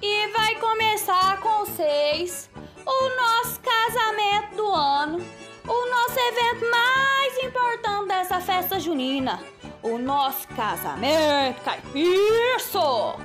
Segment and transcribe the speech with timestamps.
[0.00, 2.48] E vai começar com vocês
[2.86, 5.18] o nosso casamento do ano,
[5.66, 9.42] o nosso evento mais importante dessa festa junina,
[9.82, 13.16] o nosso casamento caipirso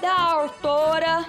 [0.00, 1.24] da autora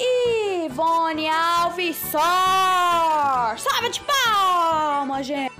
[0.00, 3.56] Ivone Alves Sor.
[3.56, 5.53] Salve de palmas, gente!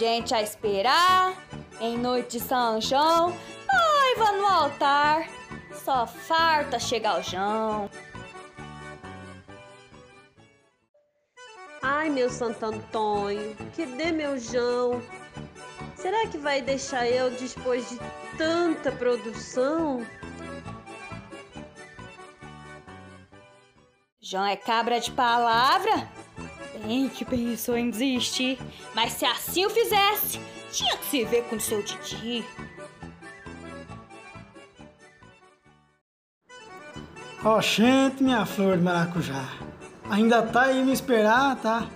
[0.00, 1.34] Gente a esperar,
[1.78, 3.36] em noite de São João,
[3.70, 5.28] noiva no altar,
[5.84, 7.90] só farta chegar ao João.
[11.82, 15.02] Ai, meu Santo Antônio, que dê meu João.
[15.96, 18.00] Será que vai deixar eu depois de
[18.38, 20.00] tanta produção?
[24.18, 26.08] João é cabra de palavra?
[27.14, 28.58] Que pensou em desistir,
[28.94, 30.40] mas se assim o fizesse,
[30.72, 32.44] tinha que se ver com seu Didi.
[37.44, 39.48] Ó, oh, gente, minha flor de maracujá.
[40.10, 41.88] Ainda tá aí me esperar, tá?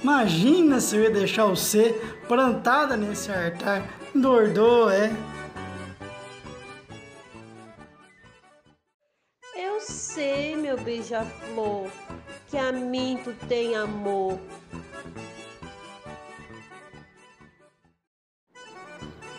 [0.00, 1.92] Imagina se eu ia deixar você
[2.28, 3.82] plantada nesse altar.
[4.14, 5.12] Dordou, é?
[9.56, 11.90] Eu sei, meu beija-flor,
[12.56, 14.40] que a mim tu tem amor.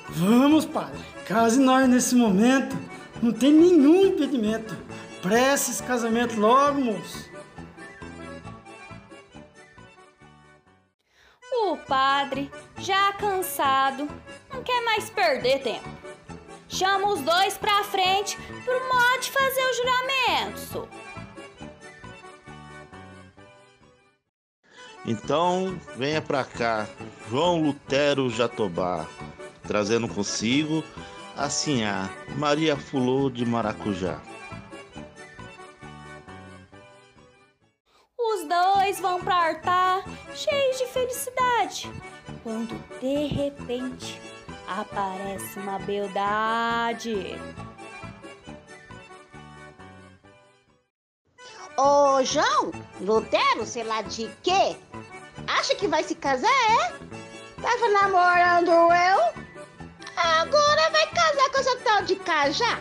[0.08, 1.04] Vamos, padre.
[1.26, 2.78] Case nós nesse momento.
[3.20, 4.78] Não tem nenhum impedimento.
[5.24, 7.28] Prece esse casamento logo, moço.
[11.52, 14.08] O padre, já cansado,
[14.54, 15.90] não quer mais perder tempo.
[16.70, 21.07] Chama os dois pra frente pro modo de fazer o juramento.
[25.08, 26.86] Então, venha pra cá,
[27.30, 29.08] João Lutero Jatobá,
[29.66, 30.84] trazendo consigo
[31.36, 34.22] a Sinhá Maria Fulô de Maracujá.
[38.48, 40.04] dois vão para altar
[40.34, 41.92] cheios de felicidade,
[42.44, 44.20] quando de repente
[44.68, 47.36] aparece uma beldade.
[51.78, 54.78] Ô, João, Lutero, sei lá de quê?
[55.58, 56.94] Acha que vai se casar, é?
[57.60, 59.48] Tava namorando eu?
[60.16, 62.80] Agora vai casar com essa tal de Cajá?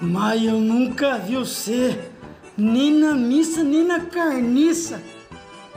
[0.00, 2.10] Mas eu nunca vi você,
[2.56, 5.00] nem na missa, nem na carniça.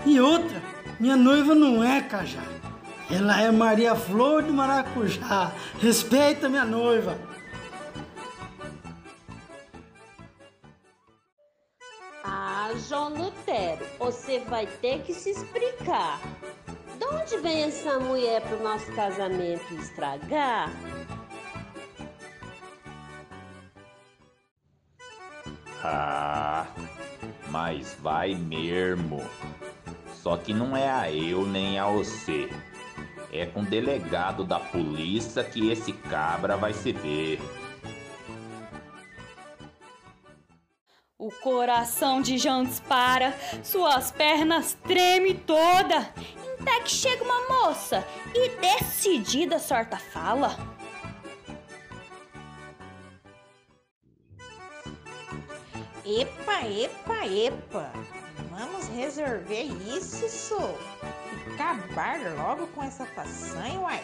[0.05, 0.61] E outra,
[0.99, 2.41] minha noiva não é Cajá.
[3.11, 5.51] Ela é Maria Flor de Maracujá.
[5.79, 7.19] Respeita minha noiva.
[12.79, 16.19] João Lutero, você vai ter que se explicar.
[16.97, 20.71] De onde vem essa mulher pro nosso casamento estragar?
[25.83, 26.65] Ah,
[27.49, 29.21] mas vai mesmo.
[30.13, 32.49] Só que não é a eu nem a você.
[33.31, 37.39] É com o delegado da polícia que esse cabra vai se ver.
[41.43, 46.09] Coração de Jean dispara, suas pernas tremem toda.
[46.61, 50.57] Até que chega uma moça e decidida sorta fala.
[56.05, 57.91] Epa, epa, epa!
[58.49, 59.63] Vamos resolver
[59.97, 60.79] isso, sou.
[61.03, 64.01] E acabar logo com essa façanha, uai.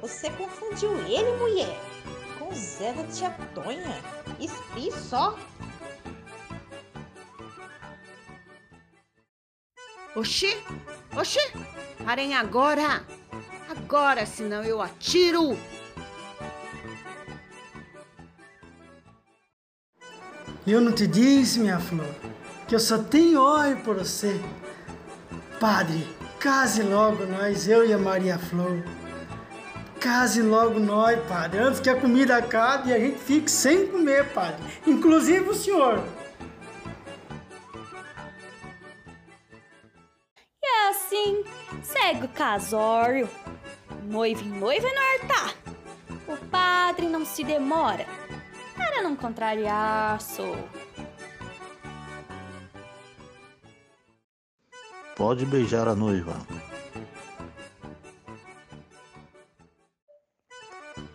[0.00, 1.76] Você confundiu ele, mulher,
[2.38, 4.02] com o Zé da tia Tonha.
[4.38, 5.36] Espi só.
[10.14, 10.56] Oxi,
[11.16, 11.38] oxi,
[12.04, 13.04] parem agora.
[13.68, 15.56] Agora, senão eu atiro.
[20.66, 22.12] Eu não te disse, minha flor,
[22.66, 24.40] que eu só tenho olho por você.
[25.60, 26.06] Padre,
[26.40, 28.82] case logo nós, eu e a Maria Flor.
[30.00, 34.32] Case logo nós, padre, antes que a comida acabe e a gente fique sem comer,
[34.32, 34.62] padre.
[34.86, 36.02] Inclusive o senhor.
[41.10, 41.44] assim,
[41.82, 43.28] segue o casório.
[44.04, 45.54] Noivo em noiva é não tá.
[46.28, 48.06] O padre não se demora,
[48.76, 50.56] para não contrariar, sou.
[55.16, 56.34] Pode beijar a noiva.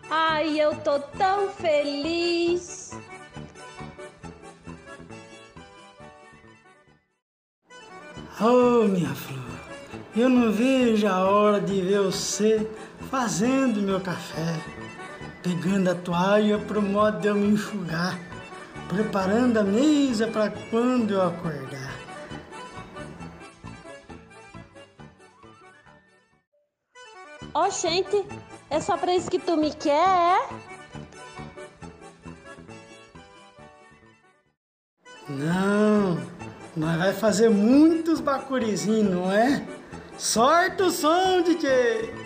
[0.08, 2.92] Ai, eu tô tão feliz.
[8.38, 9.45] Oh, minha flor
[10.20, 12.66] eu não vejo a hora de ver você
[13.10, 14.58] fazendo meu café,
[15.42, 18.18] pegando a toalha pro modo de eu me enxugar,
[18.88, 21.94] preparando a mesa para quando eu acordar.
[27.52, 28.24] Ó, oh, gente,
[28.70, 30.48] é só pra isso que tu me quer, é?
[35.28, 36.18] Não,
[36.76, 39.75] nós vai fazer muitos bacurizinhos, não é?
[40.18, 42.25] Sorte o som, DJ!